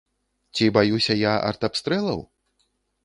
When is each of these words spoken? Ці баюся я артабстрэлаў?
Ці 0.59 0.69
баюся 0.77 1.17
я 1.19 1.33
артабстрэлаў? 1.51 2.19